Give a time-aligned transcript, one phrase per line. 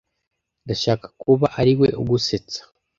[0.65, 2.59] Ndashaka kuba ariwe ugusetsa.